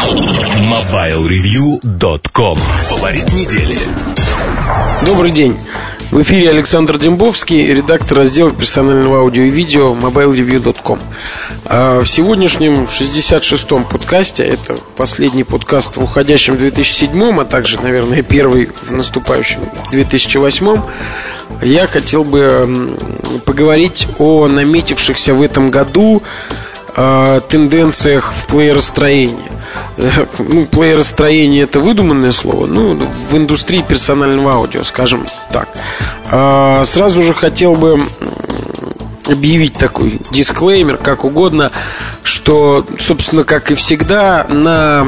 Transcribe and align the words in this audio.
MobileReview.com 0.00 2.58
Фаворит 2.88 3.30
недели 3.34 3.78
Добрый 5.04 5.30
день. 5.30 5.58
В 6.10 6.22
эфире 6.22 6.48
Александр 6.48 6.96
Дембовский, 6.96 7.66
редактор 7.66 8.16
раздела 8.16 8.50
персонального 8.50 9.18
аудио 9.18 9.42
и 9.42 9.50
видео 9.50 9.92
mobilereview.com. 9.92 10.98
А 11.66 12.00
в 12.00 12.06
сегодняшнем 12.06 12.84
66-м 12.84 13.84
подкасте, 13.84 14.44
это 14.44 14.74
последний 14.96 15.44
подкаст 15.44 15.98
в 15.98 16.02
уходящем 16.02 16.56
2007, 16.56 17.38
а 17.38 17.44
также, 17.44 17.78
наверное, 17.82 18.22
первый 18.22 18.70
в 18.82 18.92
наступающем 18.92 19.60
2008, 19.90 20.80
я 21.62 21.86
хотел 21.86 22.24
бы 22.24 22.96
поговорить 23.44 24.08
о 24.18 24.48
наметившихся 24.48 25.34
в 25.34 25.42
этом 25.42 25.70
году 25.70 26.22
тенденциях 27.48 28.32
в 28.32 28.46
плееростроении. 28.46 29.50
Ну, 30.38 30.66
плееростроение 30.66 31.64
это 31.64 31.80
выдуманное 31.80 32.32
слово, 32.32 32.66
ну, 32.66 32.94
в 32.94 33.36
индустрии 33.36 33.82
персонального 33.82 34.52
аудио, 34.52 34.82
скажем 34.82 35.26
так. 35.52 35.68
Э, 36.30 36.82
сразу 36.84 37.22
же 37.22 37.34
хотел 37.34 37.74
бы 37.74 38.00
объявить 39.32 39.74
такой 39.74 40.20
дисклеймер, 40.30 40.96
как 40.96 41.24
угодно, 41.24 41.70
что, 42.22 42.86
собственно, 42.98 43.44
как 43.44 43.70
и 43.70 43.74
всегда, 43.74 44.46
на 44.48 45.06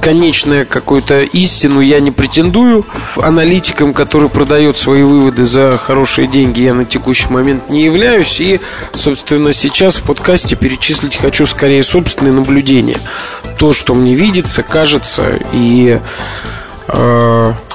конечную 0.00 0.66
какую-то 0.66 1.18
истину 1.20 1.80
я 1.80 2.00
не 2.00 2.10
претендую. 2.10 2.86
Аналитиком, 3.16 3.94
который 3.94 4.28
продает 4.28 4.78
свои 4.78 5.02
выводы 5.02 5.44
за 5.44 5.76
хорошие 5.76 6.26
деньги, 6.26 6.60
я 6.60 6.74
на 6.74 6.84
текущий 6.84 7.28
момент 7.28 7.70
не 7.70 7.84
являюсь. 7.84 8.40
И, 8.40 8.60
собственно, 8.92 9.52
сейчас 9.52 9.96
в 9.96 10.02
подкасте 10.02 10.56
перечислить 10.56 11.16
хочу 11.16 11.46
скорее 11.46 11.82
собственные 11.82 12.32
наблюдения. 12.32 12.98
То, 13.58 13.72
что 13.72 13.94
мне 13.94 14.14
видится, 14.14 14.62
кажется 14.62 15.38
и 15.52 16.00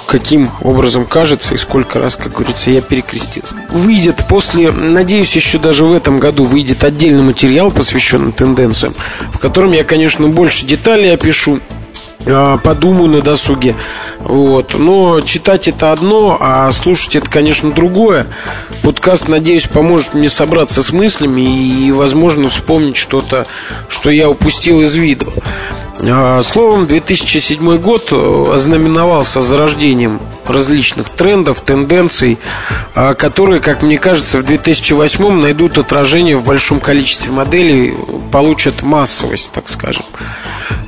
каким 0.08 0.50
образом 0.62 1.06
кажется 1.06 1.54
и 1.54 1.58
сколько 1.58 2.00
раз, 2.00 2.16
как 2.16 2.34
говорится, 2.34 2.72
я 2.72 2.82
перекрестился. 2.82 3.56
Выйдет 3.70 4.26
после, 4.28 4.72
надеюсь, 4.72 5.36
еще 5.36 5.60
даже 5.60 5.86
в 5.86 5.94
этом 5.94 6.18
году 6.18 6.44
выйдет 6.44 6.84
отдельный 6.84 7.22
материал, 7.22 7.70
посвященный 7.70 8.32
тенденциям, 8.32 8.96
в 9.32 9.38
котором 9.38 9.72
я, 9.72 9.84
конечно, 9.84 10.28
больше 10.28 10.66
деталей 10.66 11.14
опишу, 11.14 11.60
а, 12.26 12.58
подумаю 12.58 13.08
на 13.10 13.22
досуге. 13.22 13.76
Вот. 14.20 14.74
Но 14.74 15.22
читать 15.22 15.68
это 15.68 15.92
одно, 15.92 16.38
а 16.40 16.72
слушать 16.72 17.16
это, 17.16 17.30
конечно, 17.30 17.72
другое. 17.72 18.28
Подкаст, 18.84 19.28
надеюсь, 19.28 19.68
поможет 19.68 20.14
мне 20.14 20.30
собраться 20.30 20.84
с 20.84 20.92
мыслями 20.92 21.42
и, 21.42 21.92
возможно, 21.92 22.50
вспомнить 22.50 22.98
что-то, 22.98 23.46
что 23.88 24.10
я 24.10 24.30
упустил 24.30 24.82
из 24.82 24.96
виду. 24.96 25.32
А, 26.02 26.42
словом, 26.42 26.88
2007 26.88 27.78
год 27.78 28.10
э, 28.12 28.54
ознаменовался 28.54 29.42
зарождением 29.42 30.22
различных 30.46 31.10
трендов, 31.10 31.60
тенденций, 31.60 32.38
а, 32.96 33.14
которые, 33.16 33.60
как 33.60 33.84
мне 33.84 33.98
кажется, 33.98 34.38
в 34.38 34.44
2008 34.44 35.42
найдут 35.42 35.78
отражение 35.78 36.38
в 36.38 36.44
большом 36.46 36.80
количестве 36.80 37.32
моделей, 37.32 37.94
получат 38.32 38.82
массовость, 38.82 39.52
так 39.52 39.68
скажем. 39.68 40.06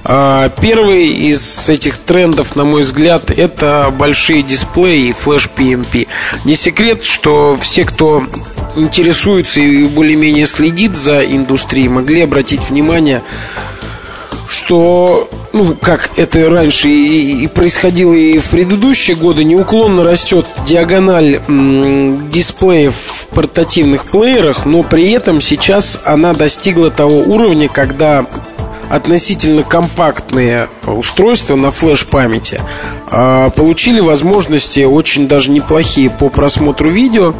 А, 0.05 0.49
первый 0.61 1.07
из 1.07 1.69
этих 1.69 1.97
трендов, 1.97 2.55
на 2.55 2.63
мой 2.63 2.81
взгляд, 2.81 3.31
это 3.31 3.93
большие 3.95 4.41
дисплеи 4.43 5.09
и 5.09 5.13
флеш 5.13 5.49
PMP. 5.53 6.07
Не 6.45 6.55
секрет, 6.55 7.03
что 7.03 7.57
все, 7.59 7.83
кто 7.83 8.23
интересуется 8.77 9.59
и 9.59 9.85
более-менее 9.87 10.47
следит 10.47 10.95
за 10.95 11.21
индустрией, 11.21 11.89
могли 11.89 12.21
обратить 12.21 12.69
внимание 12.69 13.21
что, 14.51 15.29
ну, 15.53 15.75
как 15.81 16.11
это 16.17 16.49
раньше 16.49 16.89
и, 16.89 17.43
и 17.43 17.47
происходило 17.47 18.13
и 18.13 18.37
в 18.37 18.49
предыдущие 18.49 19.15
годы, 19.15 19.45
неуклонно 19.45 20.03
растет 20.03 20.45
диагональ 20.67 21.41
м, 21.47 22.29
дисплеев 22.29 22.93
в 22.93 23.27
портативных 23.27 24.05
плеерах, 24.05 24.65
но 24.65 24.83
при 24.83 25.09
этом 25.11 25.39
сейчас 25.39 25.99
она 26.03 26.33
достигла 26.33 26.91
того 26.91 27.19
уровня, 27.19 27.69
когда 27.69 28.25
относительно 28.89 29.63
компактные 29.63 30.67
устройства 30.85 31.55
на 31.55 31.71
флеш-памяти 31.71 32.59
а, 33.09 33.49
получили 33.51 34.01
возможности 34.01 34.81
очень 34.81 35.29
даже 35.29 35.49
неплохие 35.49 36.09
по 36.09 36.29
просмотру 36.29 36.89
видео. 36.89 37.33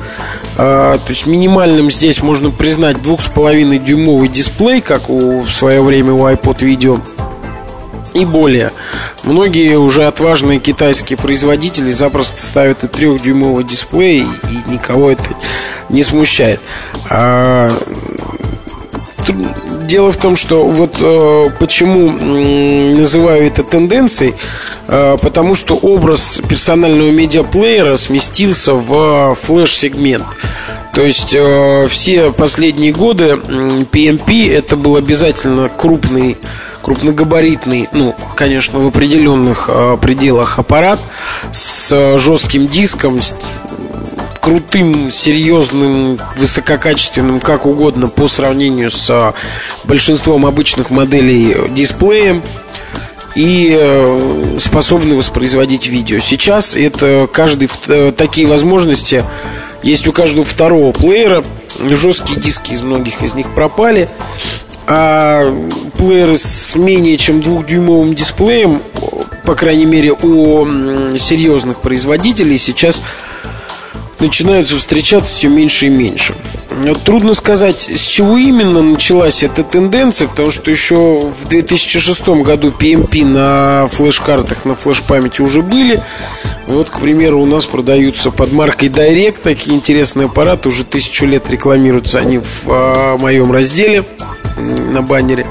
А, 0.58 0.98
то 0.98 1.10
есть 1.10 1.28
минимальным 1.28 1.90
здесь 1.90 2.22
можно 2.22 2.52
признать 2.52 2.98
2,5 2.98 3.78
дюймовый 3.84 4.28
дисплей, 4.28 4.82
как 4.82 5.10
у, 5.10 5.42
в 5.42 5.52
свое 5.52 5.82
время 5.82 6.14
у 6.14 6.28
iPod 6.28 6.60
Video 6.60 7.02
и 8.14 8.26
более. 8.26 8.72
Многие 9.24 9.78
уже 9.78 10.06
отважные 10.06 10.60
китайские 10.60 11.18
производители 11.18 11.90
запросто 11.92 12.42
ставят 12.42 12.84
и 12.84 12.88
трехдюймовый 12.88 13.64
дисплей, 13.64 14.22
и 14.24 14.72
никого 14.72 15.12
это 15.12 15.24
не 15.90 16.04
смущает. 16.04 16.60
А, 17.10 17.72
дело 19.92 20.12
в 20.14 20.18
том, 20.18 20.38
что 20.38 20.64
вот 20.64 20.96
э, 21.02 21.50
почему 21.60 22.18
э, 22.18 22.94
называю 22.98 23.46
это 23.46 23.62
тенденцией, 23.62 24.36
э, 24.88 25.18
потому 25.22 25.54
что 25.54 25.76
образ 25.76 26.40
персонального 26.48 27.12
медиаплеера 27.12 27.98
сместился 27.98 28.74
в 28.74 29.36
флеш-сегмент. 29.36 30.24
То 30.94 31.02
есть 31.02 31.34
э, 31.34 31.88
все 31.90 32.32
последние 32.32 32.94
годы 32.94 33.34
PMP 33.92 34.50
это 34.50 34.78
был 34.78 34.96
обязательно 34.96 35.68
крупный 35.68 36.38
крупногабаритный, 36.82 37.90
ну, 37.92 38.16
конечно, 38.36 38.80
в 38.80 38.88
определенных 38.88 39.70
э, 39.72 39.98
пределах 40.02 40.58
аппарат 40.58 41.00
с 41.52 41.92
э, 41.92 42.18
жестким 42.18 42.66
диском, 42.66 43.22
с 43.22 43.36
крутым, 44.42 45.12
серьезным, 45.12 46.18
высококачественным, 46.36 47.40
как 47.40 47.66
угодно, 47.66 48.08
по 48.08 48.28
сравнению 48.28 48.90
с 48.90 49.34
большинством 49.86 50.46
обычных 50.46 50.90
моделей 50.90 51.70
дисплеем 51.70 52.42
и 53.36 53.78
э, 53.80 54.58
способны 54.60 55.16
воспроизводить 55.16 55.88
видео. 55.88 56.20
Сейчас 56.20 56.76
это 56.76 57.30
каждый 57.32 57.70
э, 57.88 58.12
такие 58.18 58.48
возможности 58.48 59.24
есть 59.84 60.08
у 60.08 60.12
каждого 60.12 60.44
второго 60.44 60.92
плеера. 60.92 61.46
Жесткие 61.80 62.40
диски 62.40 62.72
из 62.72 62.82
многих 62.82 63.22
из 63.22 63.34
них 63.34 63.54
пропали. 63.54 64.10
А 64.88 65.46
плееры 65.98 66.36
с 66.36 66.76
менее 66.76 67.18
чем 67.18 67.42
двухдюймовым 67.42 68.14
дисплеем, 68.14 68.82
по 69.46 69.56
крайней 69.56 69.86
мере, 69.86 70.12
у 70.12 70.66
серьезных 71.18 71.80
производителей 71.80 72.58
сейчас 72.58 73.02
начинаются 74.22 74.78
встречаться 74.78 75.36
все 75.36 75.50
меньше 75.50 75.88
и 75.88 75.90
меньше. 75.90 76.36
Трудно 77.04 77.34
сказать, 77.34 77.90
с 77.94 78.06
чего 78.06 78.38
именно 78.38 78.82
началась 78.82 79.44
эта 79.44 79.64
тенденция, 79.64 80.28
потому 80.28 80.52
что 80.52 80.72
еще 80.72 81.20
в 81.20 81.48
2006 81.48 82.30
году 82.44 82.70
PMP 82.70 83.26
на 83.26 83.88
флеш-картах, 83.88 84.66
на 84.66 84.76
флеш-памяти 84.76 85.42
уже 85.42 85.62
были. 85.62 86.02
Вот, 86.68 86.90
к 86.90 87.00
примеру, 87.00 87.42
у 87.42 87.46
нас 87.46 87.66
продаются 87.66 88.32
под 88.32 88.54
маркой 88.54 88.90
Direct 88.90 89.42
такие 89.44 89.76
интересные 89.76 90.26
аппараты, 90.26 90.70
уже 90.70 90.86
тысячу 90.86 91.26
лет 91.26 91.50
рекламируются 91.50 92.20
они 92.20 92.38
в 92.38 92.64
а, 92.68 93.18
моем 93.18 93.52
разделе 93.52 94.06
на 94.58 95.02
баннере. 95.02 95.46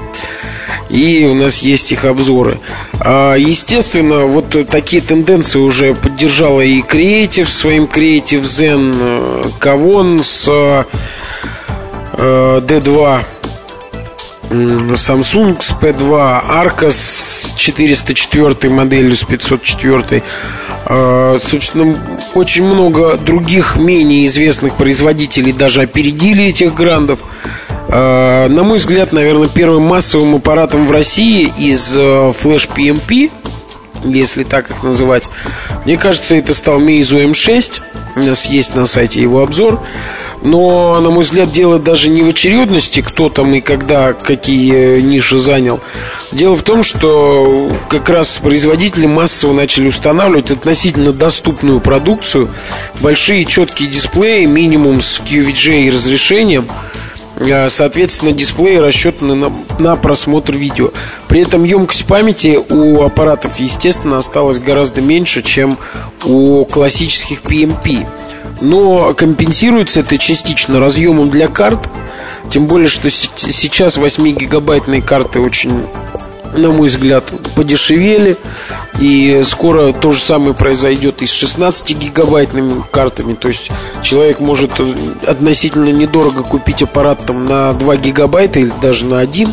И 0.90 1.24
у 1.24 1.34
нас 1.34 1.62
есть 1.62 1.92
их 1.92 2.04
обзоры. 2.04 2.58
А, 2.98 3.34
естественно, 3.34 4.26
вот 4.26 4.56
такие 4.68 5.00
тенденции 5.00 5.60
уже 5.60 5.94
поддержала 5.94 6.60
и 6.62 6.82
Creative 6.82 7.46
своим 7.46 7.84
Creative 7.84 8.42
Zen, 8.42 9.54
Kavon 9.60 10.22
с 10.22 10.48
D2, 12.12 13.24
Samsung 14.50 15.62
с 15.62 15.72
P2, 15.80 16.42
Arca 16.50 16.90
с 16.90 17.54
404 17.56 18.72
моделью, 18.74 19.14
с 19.14 19.22
504. 19.22 20.22
А, 20.86 21.38
собственно, 21.38 21.96
очень 22.34 22.64
много 22.64 23.16
других 23.16 23.76
менее 23.76 24.26
известных 24.26 24.74
производителей 24.76 25.52
даже 25.52 25.82
опередили 25.82 26.46
этих 26.46 26.74
грандов. 26.74 27.20
А, 27.92 28.48
на 28.48 28.62
мой 28.62 28.78
взгляд, 28.78 29.12
наверное, 29.12 29.48
первым 29.48 29.82
массовым 29.82 30.36
аппаратом 30.36 30.86
в 30.86 30.92
России 30.92 31.52
из 31.58 31.96
э, 31.98 32.00
Flash 32.00 32.70
PMP, 32.72 33.32
если 34.04 34.44
так 34.44 34.70
их 34.70 34.84
называть, 34.84 35.24
мне 35.84 35.96
кажется, 35.96 36.36
это 36.36 36.54
стал 36.54 36.80
Meizu 36.80 37.30
M6. 37.30 37.80
У 38.16 38.20
нас 38.20 38.46
есть 38.46 38.76
на 38.76 38.86
сайте 38.86 39.20
его 39.20 39.42
обзор. 39.42 39.80
Но, 40.42 40.98
на 41.00 41.10
мой 41.10 41.22
взгляд, 41.22 41.52
дело 41.52 41.78
даже 41.78 42.08
не 42.08 42.22
в 42.22 42.28
очередности, 42.28 43.02
кто 43.02 43.28
там 43.28 43.52
и 43.54 43.60
когда 43.60 44.14
какие 44.14 45.00
ниши 45.00 45.36
занял. 45.36 45.80
Дело 46.32 46.56
в 46.56 46.62
том, 46.62 46.82
что 46.82 47.70
как 47.90 48.08
раз 48.08 48.38
производители 48.38 49.06
массово 49.06 49.52
начали 49.52 49.88
устанавливать 49.88 50.50
относительно 50.50 51.12
доступную 51.12 51.80
продукцию, 51.80 52.48
большие 53.00 53.44
четкие 53.44 53.90
дисплеи, 53.90 54.46
минимум 54.46 55.00
с 55.00 55.20
QVGA 55.20 55.90
разрешением– 55.90 56.66
Э, 56.78 57.09
соответственно, 57.68 58.32
дисплеи 58.32 58.76
рассчитаны 58.76 59.34
на, 59.34 59.52
на 59.78 59.96
просмотр 59.96 60.54
видео. 60.54 60.90
При 61.28 61.40
этом 61.40 61.64
емкость 61.64 62.06
памяти 62.06 62.58
у 62.68 63.02
аппаратов, 63.02 63.58
естественно, 63.60 64.18
осталась 64.18 64.58
гораздо 64.58 65.00
меньше, 65.00 65.42
чем 65.42 65.78
у 66.24 66.64
классических 66.66 67.42
PMP. 67.42 68.06
Но 68.60 69.14
компенсируется 69.14 70.00
это 70.00 70.18
частично 70.18 70.80
разъемом 70.80 71.30
для 71.30 71.48
карт. 71.48 71.88
Тем 72.50 72.66
более, 72.66 72.88
что 72.88 73.08
сейчас 73.10 73.96
8-гигабайтные 73.96 75.02
карты 75.02 75.40
очень 75.40 75.84
на 76.56 76.70
мой 76.70 76.88
взгляд, 76.88 77.32
подешевели. 77.54 78.36
И 79.00 79.42
скоро 79.44 79.92
то 79.92 80.10
же 80.10 80.20
самое 80.20 80.54
произойдет 80.54 81.22
и 81.22 81.26
с 81.26 81.42
16-гигабайтными 81.42 82.82
картами. 82.90 83.34
То 83.34 83.48
есть 83.48 83.70
человек 84.02 84.40
может 84.40 84.72
относительно 85.26 85.90
недорого 85.90 86.42
купить 86.42 86.82
аппарат 86.82 87.24
там, 87.26 87.44
на 87.44 87.72
2 87.72 87.96
гигабайта 87.96 88.60
или 88.60 88.72
даже 88.82 89.06
на 89.06 89.20
1, 89.20 89.52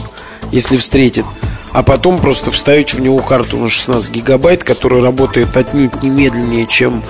если 0.51 0.77
встретит. 0.77 1.25
А 1.71 1.83
потом 1.83 2.19
просто 2.19 2.49
вставить 2.49 2.93
в 2.93 3.01
него 3.01 3.19
карту 3.19 3.57
на 3.57 3.67
16 3.67 4.11
гигабайт, 4.11 4.63
которая 4.63 5.01
работает 5.01 5.55
отнюдь 5.55 6.01
не 6.01 6.09
медленнее, 6.09 6.65
чем 6.65 7.03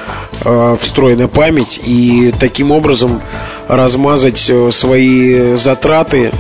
э, 0.44 0.76
встроенная 0.80 1.28
память. 1.28 1.80
И 1.86 2.34
таким 2.40 2.72
образом 2.72 3.22
размазать 3.68 4.50
э, 4.50 4.70
свои 4.72 5.56
затраты 5.56 6.32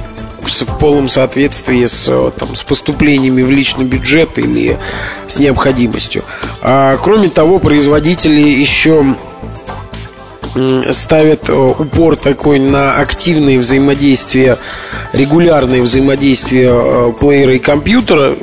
в 0.48 0.78
полном 0.78 1.08
соответствии 1.08 1.86
с, 1.86 2.08
э, 2.10 2.32
там, 2.38 2.56
с 2.56 2.64
поступлениями 2.64 3.42
в 3.42 3.52
личный 3.52 3.86
бюджет 3.86 4.38
или 4.38 4.78
с 5.28 5.40
необходимостью. 5.40 6.24
А, 6.62 6.98
кроме 6.98 7.30
того, 7.30 7.60
производители 7.60 8.42
еще 8.42 9.16
ставят 10.92 11.50
э, 11.50 11.54
упор 11.54 12.16
такой 12.16 12.60
на 12.60 12.98
активное 12.98 13.60
взаимодействие, 13.60 14.58
регулярное 15.14 15.82
взаимодействие 15.82 16.70
э, 16.72 17.14
плеера 17.20 17.56
и 17.56 17.60
компьютера 17.60 18.36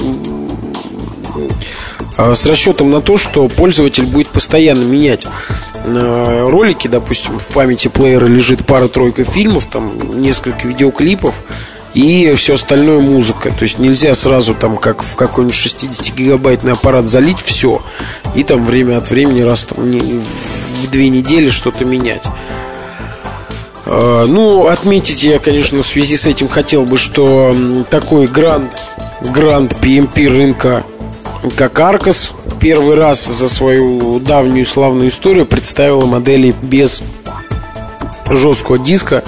с 2.17 2.47
расчетом 2.47 2.93
на 2.93 3.01
то, 3.01 3.17
что 3.17 3.49
пользователь 3.49 4.07
будет 4.07 4.29
постоянно 4.29 4.85
менять 4.85 5.27
ролики, 5.85 6.87
допустим, 6.87 7.39
в 7.41 7.49
памяти 7.49 7.89
плеера 7.89 8.27
лежит 8.27 8.65
пара-тройка 8.65 9.25
фильмов, 9.25 9.67
там 9.67 10.21
несколько 10.21 10.69
видеоклипов, 10.69 11.35
и 11.95 12.35
все 12.35 12.55
остальное 12.55 13.01
музыка. 13.01 13.51
То 13.51 13.63
есть 13.63 13.79
нельзя 13.79 14.15
сразу 14.15 14.55
там, 14.55 14.77
как 14.77 15.03
в 15.03 15.15
какой-нибудь 15.17 15.57
60-гигабайтный 15.57 16.73
аппарат 16.73 17.07
залить 17.07 17.41
все 17.41 17.83
и 18.35 18.43
там 18.43 18.65
время 18.65 18.99
от 18.99 19.11
времени 19.11 19.43
раз 19.43 19.65
там 19.65 19.91
не, 19.91 20.01
в 20.01 20.91
две 20.91 21.09
недели 21.09 21.51
что-то 21.51 21.85
менять. 21.85 22.25
А, 23.87 24.27
ну, 24.27 24.67
отметить 24.67 25.23
я, 25.23 25.39
конечно, 25.39 25.83
в 25.83 25.87
связи 25.87 26.17
с 26.17 26.27
этим 26.27 26.49
хотел 26.49 26.85
бы, 26.85 26.97
что 26.97 27.57
такой 27.91 28.27
гранд, 28.27 28.73
гранд 29.21 29.75
PMP 29.75 30.29
рынка, 30.29 30.85
как 31.57 31.79
Arcos, 31.79 32.33
первый 32.61 32.97
раз 32.97 33.25
за 33.25 33.49
свою 33.49 34.19
давнюю 34.19 34.67
славную 34.67 35.11
историю 35.11 35.47
представила 35.47 36.07
модели 36.07 36.55
без 36.63 37.03
жесткого 38.31 38.79
диска 38.79 39.23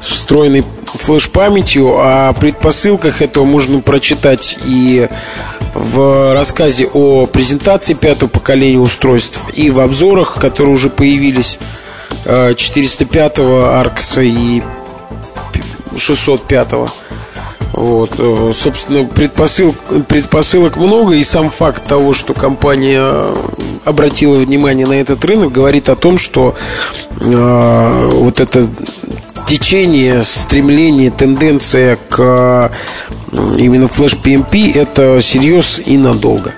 с 0.00 0.08
встроенной 0.08 0.64
флеш-памятью. 0.94 1.98
О 1.98 2.32
предпосылках 2.32 3.22
этого 3.22 3.44
можно 3.44 3.80
прочитать 3.80 4.58
и 4.64 5.08
в 5.74 6.34
рассказе 6.34 6.86
о 6.86 7.26
презентации 7.26 7.94
пятого 7.94 8.28
поколения 8.28 8.78
устройств, 8.78 9.48
и 9.54 9.70
в 9.70 9.80
обзорах, 9.80 10.36
которые 10.40 10.74
уже 10.74 10.88
появились 10.88 11.58
405-го 12.24 13.60
э, 13.60 13.80
Аркса 13.80 14.22
и 14.22 14.62
605-го. 15.94 16.90
Вот, 17.72 18.12
э, 18.18 18.52
собственно, 18.54 19.04
предпосыл, 19.04 19.74
предпосылок 20.06 20.76
много, 20.76 21.14
и 21.14 21.24
сам 21.24 21.50
факт 21.50 21.84
того, 21.84 22.14
что 22.14 22.32
компания 22.32 23.24
обратила 23.84 24.36
внимание 24.36 24.86
на 24.86 25.00
этот 25.00 25.24
рынок, 25.24 25.50
говорит 25.50 25.88
о 25.88 25.96
том, 25.96 26.16
что 26.16 26.54
э, 27.20 28.08
вот 28.12 28.40
это 28.40 28.68
течение, 29.46 30.22
стремление, 30.22 31.10
тенденция 31.10 31.98
к 32.08 32.70
именно 33.58 33.88
флеш 33.88 34.12
PMP 34.14 34.78
это 34.78 35.20
серьез 35.20 35.80
и 35.84 35.96
надолго. 35.96 36.54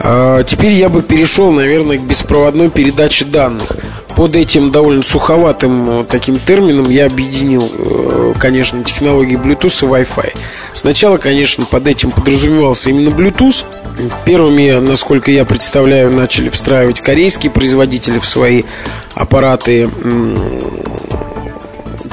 А, 0.00 0.42
теперь 0.44 0.72
я 0.72 0.88
бы 0.88 1.02
перешел, 1.02 1.50
наверное, 1.50 1.98
к 1.98 2.02
беспроводной 2.02 2.70
передаче 2.70 3.24
данных. 3.24 3.76
Под 4.16 4.34
этим 4.34 4.70
довольно 4.70 5.02
суховатым 5.02 6.04
таким 6.10 6.40
термином 6.40 6.90
я 6.90 7.06
объединил, 7.06 7.70
э, 7.72 8.34
конечно, 8.38 8.82
технологии 8.82 9.36
Bluetooth 9.36 9.84
и 9.84 10.02
Wi-Fi. 10.02 10.36
Сначала, 10.72 11.18
конечно, 11.18 11.66
под 11.66 11.86
этим 11.86 12.10
подразумевался 12.10 12.90
именно 12.90 13.10
Bluetooth. 13.10 13.64
Первыми, 14.24 14.78
насколько 14.80 15.30
я 15.30 15.44
представляю, 15.44 16.10
начали 16.10 16.48
встраивать 16.48 17.00
корейские 17.00 17.52
производители 17.52 18.18
в 18.18 18.26
свои 18.26 18.64
аппараты 19.14 19.88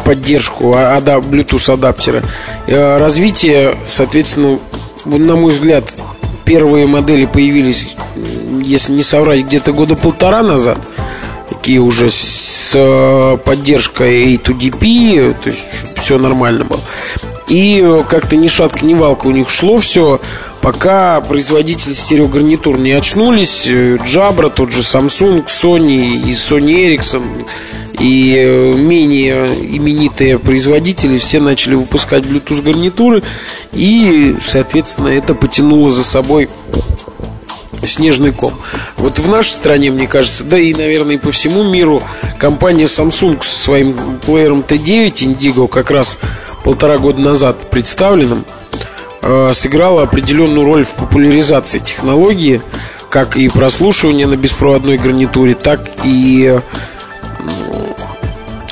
поддержку 0.06 0.74
Bluetooth 0.74 1.74
адаптера. 1.74 2.24
Э, 2.68 2.98
развитие, 2.98 3.76
соответственно, 3.86 4.60
на 5.04 5.36
мой 5.36 5.52
взгляд, 5.52 5.92
первые 6.46 6.86
модели 6.86 7.26
появились, 7.26 7.98
если 8.62 8.94
не 8.94 9.04
соврать, 9.04 9.42
где-то 9.42 9.74
года 9.74 9.96
полтора 9.96 10.44
назад. 10.44 10.78
Такие 11.50 11.80
уже 11.80 12.10
с 12.10 12.72
э, 12.76 13.38
поддержкой 13.44 14.36
A2DP, 14.36 15.36
то 15.44 15.50
есть 15.50 15.86
все 15.98 16.18
нормально 16.18 16.64
было. 16.64 16.82
И 17.48 18.04
как-то 18.10 18.36
ни 18.36 18.48
шатка, 18.48 18.86
ни 18.86 18.94
валка 18.96 19.28
у 19.28 19.32
них 19.32 19.50
шло 19.50 19.78
все, 19.78 20.20
пока 20.62 21.22
производители 21.22 21.94
стереогарнитур 21.94 22.80
не 22.80 22.92
очнулись. 22.92 23.68
Jabra, 23.68 24.50
тот 24.50 24.72
же 24.72 24.82
Samsung, 24.82 25.46
Sony 25.46 26.28
и 26.28 26.32
Sony 26.32 26.88
Ericsson 26.88 27.46
и 28.00 28.36
э, 28.38 28.74
менее 28.74 29.48
именитые 29.48 30.40
производители 30.40 31.18
все 31.18 31.40
начали 31.40 31.76
выпускать 31.76 32.24
Bluetooth 32.24 32.62
гарнитуры 32.62 33.24
и, 33.72 34.36
соответственно, 34.46 35.10
это 35.10 35.36
потянуло 35.36 35.92
за 35.92 36.04
собой 36.04 36.50
снежный 37.84 38.32
ком. 38.32 38.54
Вот 38.98 39.20
в 39.20 39.30
нашей 39.30 39.50
стране, 39.50 39.92
мне 39.92 40.08
кажется, 40.08 40.44
да 40.44 40.58
и, 40.58 40.74
наверное, 40.74 41.16
и 41.16 41.20
по 41.20 41.32
всему 41.32 41.64
миру 41.64 42.02
компания 42.40 42.86
Samsung 42.86 43.44
со 43.44 43.60
своим 43.60 44.20
плеером 44.26 44.64
T9 44.68 45.12
Indigo 45.14 45.68
как 45.68 45.92
раз 45.92 46.18
полтора 46.64 46.98
года 46.98 47.22
назад 47.22 47.70
представленным 47.70 48.46
э, 49.22 49.52
сыграла 49.54 50.04
определенную 50.04 50.66
роль 50.66 50.84
в 50.84 50.94
популяризации 50.94 51.80
технологии, 51.80 52.62
как 53.10 53.38
и 53.38 53.50
прослушивания 53.50 54.28
на 54.28 54.36
беспроводной 54.36 54.98
гарнитуре, 54.98 55.56
так 55.56 55.88
и 56.04 56.60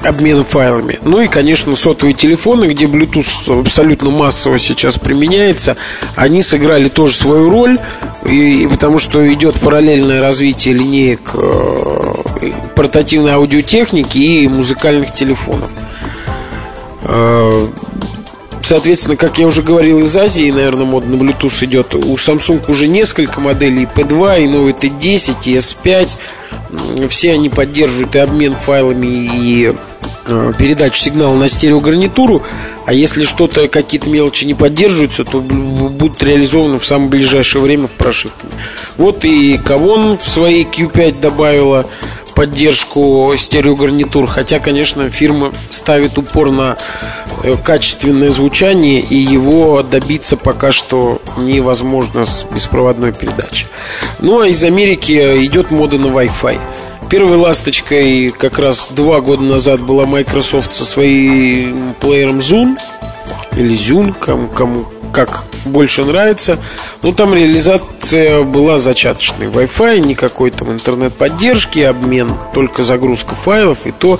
обмен 0.03 0.43
файлами. 0.43 1.00
Ну 1.03 1.22
и, 1.22 1.27
конечно, 1.27 1.75
сотовые 1.75 2.13
телефоны, 2.13 2.65
где 2.65 2.86
Bluetooth 2.86 3.62
абсолютно 3.62 4.10
массово 4.10 4.57
сейчас 4.57 4.98
применяется, 4.98 5.77
они 6.15 6.41
сыграли 6.41 6.89
тоже 6.89 7.13
свою 7.13 7.50
роль, 7.50 7.77
и, 8.25 8.63
и 8.63 8.67
потому 8.67 8.98
что 8.98 9.33
идет 9.33 9.60
параллельное 9.60 10.22
развитие 10.22 10.75
линеек 10.75 11.31
э, 11.33 12.13
портативной 12.75 13.33
аудиотехники 13.33 14.17
и 14.17 14.48
музыкальных 14.48 15.12
телефонов. 15.12 15.72
Э, 17.03 17.67
соответственно, 18.62 19.17
как 19.17 19.38
я 19.38 19.48
уже 19.48 19.62
говорил, 19.62 20.00
из 20.00 20.15
Азии, 20.15 20.50
наверное, 20.51 20.86
мод 20.86 21.05
на 21.07 21.15
Bluetooth 21.15 21.63
идет. 21.65 21.93
У 21.95 22.15
Samsung 22.15 22.63
уже 22.67 22.88
несколько 22.88 23.39
моделей 23.39 23.88
P2, 23.93 24.43
и 24.43 24.48
новый 24.48 24.74
T10, 24.74 25.38
и 25.45 25.57
S5. 25.57 26.17
Все 27.10 27.33
они 27.33 27.50
поддерживают 27.50 28.15
и 28.15 28.19
обмен 28.19 28.55
файлами, 28.55 29.07
и 29.07 29.74
передачу 30.58 30.98
сигнала 30.98 31.36
на 31.36 31.48
стереогарнитуру, 31.48 32.44
а 32.86 32.94
если 32.94 33.25
что-то, 33.25 33.68
какие-то 33.68 34.10
мелочи 34.10 34.46
не 34.46 34.53
поддерживаются, 34.53 35.24
то 35.25 35.39
будут 35.39 36.24
реализованы 36.24 36.80
в 36.80 36.86
самое 36.86 37.10
ближайшее 37.10 37.62
время 37.62 37.88
в 37.88 37.92
прошивке. 37.92 38.48
Вот 38.98 39.25
и 39.25 39.58
Кавон 39.58 40.18
в 40.18 40.27
своей 40.27 40.65
Q5 40.65 41.22
добавила 41.22 41.86
поддержку 42.34 43.34
стереогарнитур, 43.38 44.27
хотя, 44.27 44.60
конечно, 44.60 45.10
фирма 45.10 45.51
ставит 45.70 46.18
упор 46.18 46.51
на 46.51 46.77
э, 47.44 47.56
качественное 47.63 48.32
звучание, 48.32 49.00
и 49.00 49.15
его 49.15 49.84
добиться 49.84 50.36
пока 50.38 50.72
что 50.72 51.22
невозможно 51.38 52.25
с 52.25 52.46
беспроводной 52.46 53.13
передачей. 53.13 53.68
Ну 54.20 54.39
а 54.39 54.48
из 54.48 54.63
Америки 54.63 55.46
идет 55.46 55.72
мода 55.72 55.98
на 55.98 56.08
Wi-Fi. 56.08 56.60
Первой 57.13 57.38
ласточкой 57.38 58.32
как 58.32 58.58
раз 58.58 58.88
два 58.89 59.22
года 59.22 59.43
назад 59.43 59.79
была 59.79 60.08
Microsoft 60.08 60.74
со 60.74 60.84
своим 60.84 61.93
плеером 62.01 62.39
Zoom 62.39 62.75
или 63.55 63.75
Zune, 63.75 64.15
кому, 64.20 64.48
кому 64.48 64.88
как 65.12 65.43
больше 65.63 66.03
нравится. 66.05 66.58
Но 67.03 67.12
там 67.12 67.36
реализация 67.36 68.41
была 68.41 68.79
зачаточной. 68.79 69.46
Wi-Fi, 69.46 70.00
никакой 70.00 70.50
там 70.50 70.72
интернет-поддержки, 70.72 71.82
обмен, 71.82 72.34
только 72.51 72.82
загрузка 72.82 73.36
файлов. 73.36 73.86
И 73.86 73.91
то, 73.91 74.20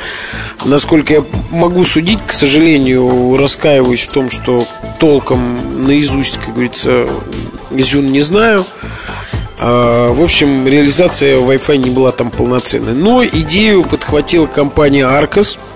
насколько 0.64 1.14
я 1.14 1.26
могу 1.50 1.86
судить, 1.86 2.20
к 2.24 2.32
сожалению, 2.32 3.36
раскаиваюсь 3.38 4.06
в 4.06 4.12
том, 4.12 4.30
что 4.30 4.68
толком 5.00 5.84
наизусть, 5.88 6.38
как 6.38 6.54
говорится, 6.54 7.08
Зюн 7.72 8.06
не 8.06 8.22
знаю. 8.22 8.68
А, 9.60 10.12
в 10.12 10.22
общем, 10.22 10.68
реализация 10.68 11.38
Wi-Fi 11.38 11.78
не 11.78 11.90
была 11.90 12.12
там 12.12 12.32
полноценной. 12.32 12.94
Но 12.94 13.24
идею 13.26 13.84
подхватила 13.84 14.46
компания 14.46 15.06
Arcos– 15.06 15.58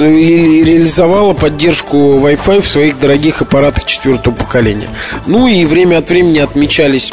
реализовала 0.00 1.32
поддержку 1.34 1.96
Wi-Fi 1.96 2.60
в 2.60 2.66
своих 2.66 2.98
дорогих 2.98 3.42
аппаратах 3.42 3.84
четвертого 3.84 4.34
поколения. 4.34 4.88
Ну 5.26 5.46
и 5.46 5.64
время 5.64 5.98
от 5.98 6.08
времени 6.08 6.38
отмечались 6.38 7.12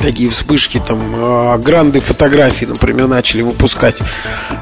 такие 0.00 0.30
вспышки, 0.30 0.82
там, 0.84 0.98
а, 1.14 1.58
гранды 1.58 2.00
фотографий, 2.00 2.66
например, 2.66 3.06
начали 3.06 3.42
выпускать 3.42 3.98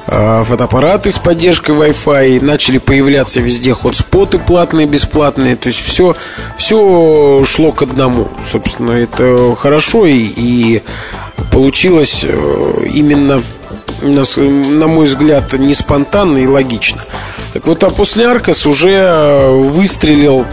а, 0.06 0.44
фотоаппараты 0.44 1.12
с 1.12 1.18
поддержкой 1.18 1.76
Wi-Fi, 1.76 2.44
начали 2.44 2.78
появляться 2.78 3.40
везде 3.40 3.74
хотспоты 3.74 4.38
платные, 4.38 4.86
бесплатные, 4.86 5.56
то 5.56 5.68
есть 5.68 5.80
все, 5.80 6.14
все 6.56 7.42
шло 7.44 7.72
к 7.72 7.82
одному, 7.82 8.28
собственно, 8.50 8.92
это 8.92 9.54
хорошо 9.56 10.06
и, 10.06 10.32
и 10.36 10.82
получилось 11.52 12.24
э, 12.24 12.82
именно 12.92 13.42
на 14.00 14.86
мой 14.86 15.06
взгляд, 15.06 15.52
не 15.54 15.74
спонтанно 15.74 16.38
и 16.38 16.46
логично. 16.46 17.02
Так 17.52 17.66
вот, 17.66 17.82
а 17.82 17.90
после 17.90 18.28
Аркас 18.28 18.64
уже 18.66 18.92
э, 18.92 19.50
выстрелил, 19.50 20.46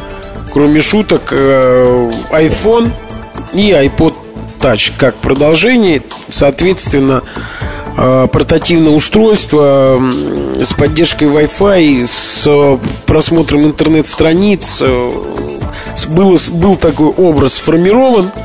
кроме 0.52 0.82
шуток, 0.82 1.30
э, 1.32 2.10
iPhone 2.32 2.92
и 3.54 3.70
iPod 3.72 4.16
Touch 4.66 4.94
как 4.98 5.16
продолжение. 5.18 6.02
Соответственно, 6.28 7.22
э, 7.98 8.28
портативное 8.32 8.94
устройство 8.94 10.02
с 10.60 10.74
поддержкой 10.74 11.28
Wi-Fi, 11.28 12.08
с 12.08 12.80
просмотром 13.06 13.64
интернет-страниц. 13.66 14.82
Был, 16.10 16.38
был 16.54 16.76
такой 16.78 17.10
образ 17.10 17.54
сформирован– 17.54 18.32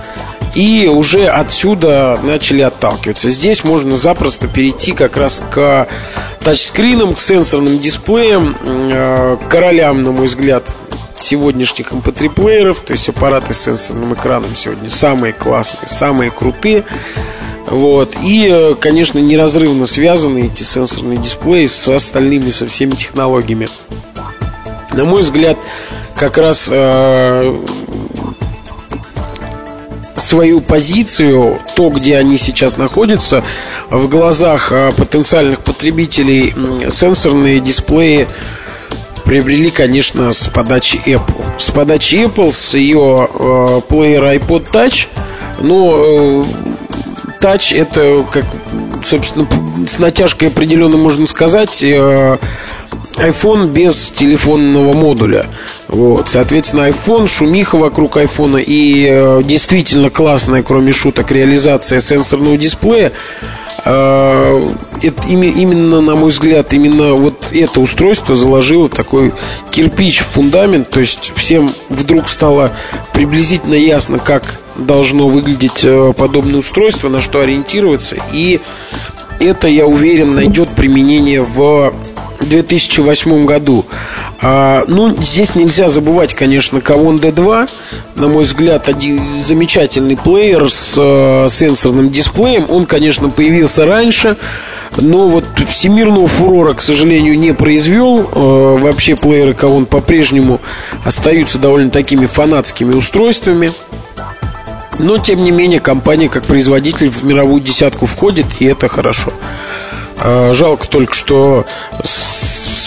и 0.55 0.91
уже 0.93 1.27
отсюда 1.27 2.19
начали 2.23 2.63
отталкиваться. 2.63 3.29
Здесь 3.31 3.63
можно 3.65 3.97
запросто 3.97 4.49
перейти 4.49 4.93
как 4.93 5.17
раз 5.17 5.45
к 5.51 5.87
тачскринам, 6.43 7.15
к 7.15 7.21
сенсорным 7.21 7.79
дисплеям, 7.79 8.57
э, 8.65 9.37
королям, 9.49 10.03
на 10.03 10.11
мой 10.11 10.27
взгляд, 10.27 10.65
сегодняшних 11.21 11.93
MP3-плееров, 11.93 12.81
то 12.81 12.93
есть 12.93 13.09
аппараты 13.09 13.55
с 13.55 13.61
сенсорным 13.61 14.15
экраном 14.15 14.55
сегодня 14.57 14.89
самые 14.89 15.33
классные, 15.33 15.89
самые 15.89 16.31
крутые. 16.31 16.85
Вот. 17.67 18.15
И, 18.23 18.49
э, 18.49 18.75
конечно, 18.75 19.19
неразрывно 19.19 19.87
связаны 19.87 20.47
эти 20.47 20.63
сенсорные 20.63 21.19
дисплеи 21.19 21.67
с 21.67 21.89
остальными, 21.89 22.51
со 22.51 22.67
всеми 22.67 22.93
технологиями. 22.93 23.69
На 24.93 25.05
мой 25.05 25.23
взгляд, 25.23 25.57
как 26.17 26.37
раз 26.37 26.69
э, 26.71 27.65
свою 30.17 30.61
позицию, 30.61 31.61
то, 31.75 31.91
где 31.91 32.17
они 32.17 32.37
сейчас 32.37 32.77
находятся, 32.77 33.43
в 33.89 34.09
глазах 34.09 34.71
а, 34.71 34.93
потенциальных 34.93 35.61
потребителей 35.61 36.55
сенсорные 36.89 37.61
дисплеи 37.61 38.29
приобрели, 39.31 39.71
конечно, 39.71 40.33
с 40.33 40.49
подачи 40.49 40.97
Apple. 41.07 41.41
С 41.57 41.71
подачи 41.71 42.17
Apple, 42.17 42.53
с 42.53 42.75
ее 42.75 43.29
э, 43.33 43.81
плеера 43.89 44.35
iPod 44.35 44.67
Touch, 44.73 45.07
но 45.61 46.03
э, 46.05 46.45
Touch 47.41 47.73
это, 47.77 48.27
как, 48.29 48.45
собственно, 49.05 49.47
с 49.87 50.01
натяжкой 50.01 50.49
определенно 50.49 50.97
можно 50.97 51.29
сказать, 51.29 51.85
э, 51.85 52.39
iPhone 53.17 53.69
без 53.69 54.11
телефонного 54.11 54.93
модуля. 54.93 55.47
Вот, 55.89 56.29
соответственно, 56.29 56.89
iPhone, 56.89 57.27
шумиха 57.27 57.77
вокруг 57.77 58.17
iPhone 58.17 58.63
и 58.63 59.07
э, 59.11 59.43
действительно 59.45 60.11
классная, 60.11 60.63
кроме 60.63 60.93
шуток, 60.93 61.31
реализация 61.33 62.01
сенсорного 62.01 62.57
дисплея. 62.57 63.13
Э, 63.85 64.67
это, 65.03 65.23
именно, 65.29 66.01
на 66.01 66.15
мой 66.15 66.31
взгляд, 66.31 66.73
именно 66.73 67.15
вот 67.15 67.35
это 67.53 67.81
устройство 67.81 68.35
заложило 68.35 68.89
такой 68.89 69.33
кирпич 69.71 70.21
в 70.21 70.27
фундамент. 70.27 70.91
То 70.91 71.01
есть 71.01 71.33
всем 71.35 71.73
вдруг 71.89 72.29
стало 72.29 72.73
приблизительно 73.13 73.75
ясно, 73.75 74.19
как 74.19 74.61
должно 74.77 75.29
выглядеть 75.29 75.85
э, 75.85 76.13
подобное 76.17 76.61
устройство, 76.61 77.09
на 77.09 77.21
что 77.21 77.41
ориентироваться. 77.41 78.17
И 78.33 78.61
это, 79.41 79.69
я 79.69 79.87
уверен, 79.87 80.35
найдет 80.35 80.71
применение 80.71 81.43
в 81.43 81.93
2008 82.41 83.45
году. 83.45 83.87
А, 84.41 84.85
ну, 84.89 85.15
здесь 85.23 85.55
нельзя 85.55 85.89
забывать, 85.89 86.35
конечно, 86.35 86.81
Кавон 86.81 87.17
D2. 87.17 87.69
На 88.17 88.29
мой 88.29 88.45
взгляд, 88.45 88.89
один 88.89 89.21
замечательный 89.43 90.17
плеер 90.17 90.71
с 90.71 90.95
э, 90.99 91.47
сенсорным 91.49 92.11
дисплеем. 92.11 92.67
Он, 92.69 92.87
конечно, 92.87 93.29
появился 93.29 93.87
раньше. 93.87 94.37
Но 94.97 95.29
вот 95.29 95.45
всемирного 95.69 96.27
фурора, 96.27 96.75
к 96.75 96.83
сожалению, 96.83 97.39
не 97.39 97.53
произвел. 97.53 98.21
Э, 98.21 98.77
вообще 98.81 99.17
плееры 99.17 99.55
Кавон 99.55 99.87
по-прежнему 99.87 100.61
остаются 101.05 101.59
довольно 101.59 101.91
такими 101.91 102.27
фанатскими 102.27 102.95
устройствами. 102.95 103.73
Но, 104.99 105.17
тем 105.17 105.43
не 105.45 105.51
менее, 105.51 105.81
компания 105.81 106.29
как 106.29 106.45
производитель 106.45 107.09
в 107.09 107.23
мировую 107.25 107.63
десятку 107.63 108.05
входит, 108.07 108.47
и 108.59 108.67
это 108.67 108.87
хорошо. 108.89 109.33
А, 110.19 110.53
жалко 110.53 110.87
только, 110.87 111.15
что 111.15 111.65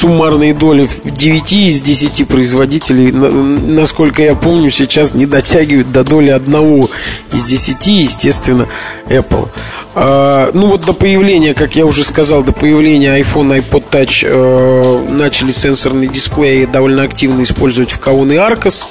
суммарные 0.04 0.54
доли 0.54 0.86
9 1.06 1.54
из 1.54 1.80
10 1.80 2.28
производителей, 2.28 3.14
насколько 3.14 4.22
я 4.22 4.36
помню, 4.36 4.70
сейчас 4.70 5.14
не 5.14 5.26
дотягивают 5.26 5.94
до 5.94 6.04
доли 6.04 6.30
одного 6.30 6.90
из 7.32 7.46
10, 7.46 7.88
естественно, 7.88 8.68
Apple. 9.06 9.48
А, 9.96 10.52
ну 10.54 10.68
вот 10.68 10.84
до 10.84 10.92
появления, 10.92 11.54
как 11.54 11.78
я 11.78 11.86
уже 11.86 12.04
сказал, 12.04 12.44
до 12.44 12.52
появления 12.52 13.18
iPhone, 13.18 13.58
iPod 13.64 13.86
Touch 13.90 14.28
э, 14.28 15.10
начали 15.10 15.52
сенсорные 15.52 16.10
дисплеи 16.10 16.66
довольно 16.66 17.04
активно 17.04 17.44
использовать 17.44 17.94
в 17.94 18.00
Kaon 18.02 18.34
и 18.34 18.36
Arcos 18.36 18.84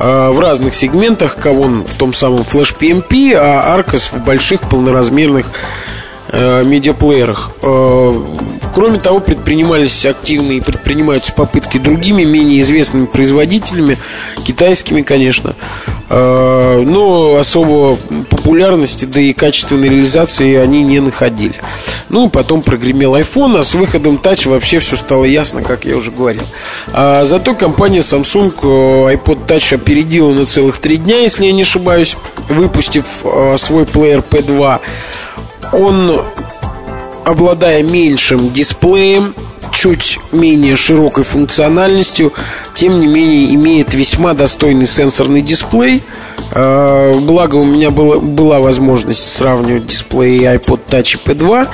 а, 0.00 0.32
в 0.32 0.40
разных 0.40 0.74
сегментах, 0.74 1.38
Kavon 1.38 1.86
в 1.86 1.94
том 1.94 2.12
самом 2.12 2.40
Flash 2.40 2.76
PMP, 2.76 3.34
а 3.36 3.78
Arcos 3.78 4.10
в 4.10 4.24
больших 4.24 4.62
полноразмерных 4.62 5.46
Э, 6.36 6.64
медиаплеерах. 6.64 7.50
Э, 8.74 8.84
кроме 8.84 8.98
того, 8.98 9.20
предпринимались 9.20 10.04
активные 10.04 10.58
и 10.58 10.60
предпринимаются 10.60 11.32
попытки 11.32 11.78
другими, 11.78 12.24
менее 12.24 12.60
известными 12.60 13.06
производителями, 13.06 13.98
китайскими, 14.44 15.02
конечно, 15.02 15.54
э, 16.08 16.82
но 16.86 17.36
особо 17.36 17.96
популярности, 18.28 19.04
да 19.04 19.20
и 19.20 19.32
качественной 19.32 19.88
реализации 19.88 20.56
они 20.56 20.82
не 20.82 21.00
находили. 21.00 21.54
Ну, 22.08 22.28
потом 22.28 22.62
прогремел 22.62 23.16
iPhone, 23.16 23.58
а 23.58 23.62
с 23.62 23.74
выходом 23.74 24.16
Touch 24.22 24.48
вообще 24.48 24.78
все 24.78 24.96
стало 24.96 25.24
ясно, 25.24 25.62
как 25.62 25.84
я 25.84 25.96
уже 25.96 26.10
говорил. 26.10 26.42
А 26.92 27.24
зато 27.24 27.54
компания 27.54 28.00
Samsung 28.00 28.52
iPod 28.60 29.46
Touch 29.46 29.74
опередила 29.74 30.32
на 30.32 30.46
целых 30.46 30.78
три 30.78 30.96
дня, 30.96 31.20
если 31.20 31.46
я 31.46 31.52
не 31.52 31.62
ошибаюсь, 31.62 32.16
выпустив 32.48 33.04
свой 33.56 33.86
плеер 33.86 34.22
P2 34.28 34.80
он, 35.72 36.20
обладая 37.24 37.82
меньшим 37.82 38.52
дисплеем, 38.52 39.34
чуть 39.72 40.18
менее 40.32 40.76
широкой 40.76 41.24
функциональностью, 41.24 42.32
тем 42.74 43.00
не 43.00 43.06
менее 43.06 43.54
имеет 43.54 43.94
весьма 43.94 44.34
достойный 44.34 44.86
сенсорный 44.86 45.42
дисплей. 45.42 46.02
А, 46.52 47.12
благо 47.18 47.56
у 47.56 47.64
меня 47.64 47.90
была, 47.90 48.18
была 48.18 48.60
возможность 48.60 49.30
сравнивать 49.30 49.86
дисплеи 49.86 50.42
iPod 50.54 50.80
Touch 50.88 51.18
и 51.24 51.28
P2. 51.28 51.68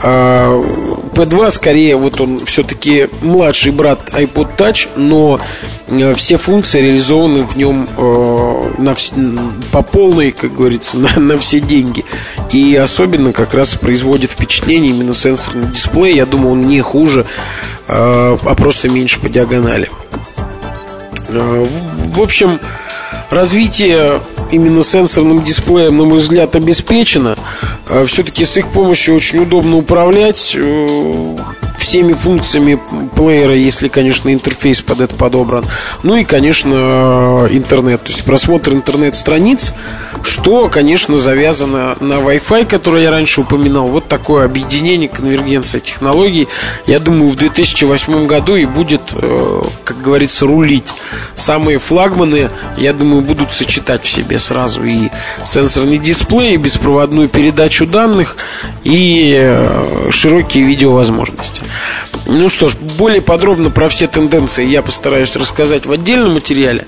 P2 0.00 1.46
а, 1.46 1.50
скорее 1.50 1.96
вот 1.96 2.20
он 2.20 2.44
все-таки 2.44 3.08
младший 3.22 3.72
брат 3.72 4.00
iPod 4.12 4.48
Touch, 4.56 4.88
но 4.96 5.40
все 6.16 6.36
функции 6.36 6.80
реализованы 6.80 7.44
в 7.44 7.56
нем 7.56 7.88
э, 7.96 8.72
на 8.78 8.94
по 9.72 9.82
полной, 9.82 10.32
как 10.32 10.54
говорится, 10.54 10.98
на, 11.16 11.18
на 11.18 11.38
все 11.38 11.60
деньги. 11.60 12.04
И 12.52 12.74
особенно 12.76 13.32
как 13.32 13.54
раз 13.54 13.74
производит 13.74 14.32
впечатление 14.32 14.90
именно 14.90 15.12
сенсорный 15.12 15.68
дисплей. 15.68 16.16
Я 16.16 16.26
думаю, 16.26 16.52
он 16.52 16.66
не 16.66 16.80
хуже, 16.80 17.26
э, 17.88 18.36
а 18.42 18.54
просто 18.54 18.88
меньше 18.88 19.20
по 19.20 19.28
диагонали. 19.28 19.88
В 21.28 22.22
общем, 22.22 22.58
развитие 23.30 24.22
именно 24.50 24.82
сенсорным 24.82 25.44
дисплеем, 25.44 25.98
на 25.98 26.04
мой 26.04 26.18
взгляд, 26.18 26.56
обеспечено. 26.56 27.36
А, 27.88 28.04
Все-таки 28.06 28.44
с 28.44 28.56
их 28.56 28.68
помощью 28.68 29.14
очень 29.14 29.40
удобно 29.40 29.76
управлять. 29.76 30.56
Э, 30.56 31.36
всеми 31.88 32.12
функциями 32.12 32.78
плеера, 33.16 33.56
если, 33.56 33.88
конечно, 33.88 34.30
интерфейс 34.30 34.82
под 34.82 35.00
это 35.00 35.16
подобран. 35.16 35.64
Ну 36.02 36.16
и, 36.16 36.24
конечно, 36.24 37.48
интернет. 37.50 38.04
То 38.04 38.10
есть 38.10 38.24
просмотр 38.24 38.74
интернет-страниц, 38.74 39.72
что, 40.22 40.68
конечно, 40.68 41.16
завязано 41.16 41.96
на 42.00 42.14
Wi-Fi, 42.14 42.66
который 42.66 43.04
я 43.04 43.10
раньше 43.10 43.40
упоминал. 43.40 43.86
Вот 43.86 44.06
такое 44.06 44.44
объединение, 44.44 45.08
конвергенция 45.08 45.80
технологий. 45.80 46.46
Я 46.86 46.98
думаю, 46.98 47.30
в 47.30 47.36
2008 47.36 48.26
году 48.26 48.56
и 48.56 48.66
будет, 48.66 49.00
э, 49.14 49.62
как 49.84 50.02
говорится, 50.02 50.44
рулить. 50.44 50.92
Самые 51.36 51.78
флагманы, 51.78 52.50
я 52.76 52.92
думаю, 52.92 53.22
будут 53.22 53.54
сочетать 53.54 54.04
в 54.04 54.10
себе 54.10 54.38
сразу 54.38 54.84
и 54.84 55.08
сенсорный 55.42 55.96
дисплей, 55.96 56.52
и 56.52 56.58
беспроводную 56.58 57.28
передачу 57.28 57.86
данных, 57.86 58.36
и 58.84 59.34
э, 59.40 60.10
широкие 60.10 60.64
видеовозможности. 60.64 61.62
Ну 62.26 62.48
что 62.48 62.68
ж, 62.68 62.76
более 62.76 63.22
подробно 63.22 63.70
про 63.70 63.88
все 63.88 64.06
тенденции 64.06 64.64
я 64.64 64.82
постараюсь 64.82 65.34
рассказать 65.36 65.86
в 65.86 65.92
отдельном 65.92 66.34
материале. 66.34 66.86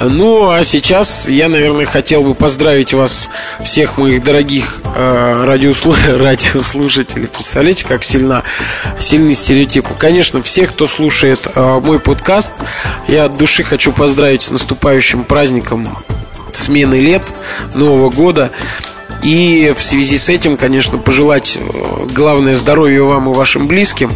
Ну, 0.00 0.50
а 0.50 0.64
сейчас 0.64 1.28
я, 1.28 1.48
наверное, 1.48 1.86
хотел 1.86 2.22
бы 2.22 2.34
поздравить 2.34 2.92
вас, 2.92 3.30
всех 3.64 3.98
моих 3.98 4.24
дорогих 4.24 4.80
э, 4.84 5.44
радиослу... 5.44 5.94
радиослушателей. 6.18 7.28
Представляете, 7.28 7.86
как 7.86 8.02
сильно, 8.02 8.42
сильный 8.98 9.34
стереотип. 9.34 9.86
Конечно, 9.98 10.42
всех, 10.42 10.70
кто 10.70 10.88
слушает 10.88 11.46
э, 11.54 11.80
мой 11.84 12.00
подкаст, 12.00 12.54
я 13.06 13.26
от 13.26 13.38
души 13.38 13.62
хочу 13.62 13.92
поздравить 13.92 14.42
с 14.42 14.50
наступающим 14.50 15.22
праздником 15.22 15.86
смены 16.52 16.96
лет, 16.96 17.22
Нового 17.74 18.10
года. 18.10 18.50
И 19.24 19.74
в 19.76 19.82
связи 19.82 20.16
с 20.18 20.28
этим, 20.28 20.56
конечно, 20.58 20.98
пожелать 20.98 21.58
э, 21.58 22.06
главное 22.14 22.54
здоровья 22.54 23.02
вам 23.02 23.30
и 23.30 23.34
вашим 23.34 23.66
близким, 23.66 24.12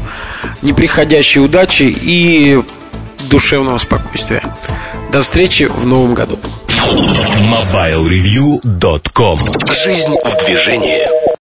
неприходящей 0.61 1.43
удачи 1.43 1.85
и 1.85 2.62
душевного 3.31 3.79
спокойствия. 3.79 4.43
До 5.11 5.23
встречи 5.23 5.65
в 5.65 5.87
новом 5.87 6.12
году. 6.12 6.38
MobileReview.com 6.69 9.38
Жизнь 9.73 10.15
в 10.25 10.45
движении 10.45 11.09